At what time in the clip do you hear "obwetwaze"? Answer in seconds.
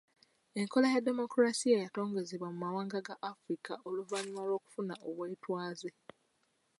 5.07-5.89